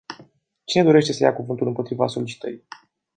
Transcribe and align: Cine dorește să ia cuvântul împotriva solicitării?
Cine 0.63 0.83
dorește 0.83 1.13
să 1.13 1.23
ia 1.23 1.33
cuvântul 1.33 1.67
împotriva 1.67 2.07
solicitării? 2.07 2.63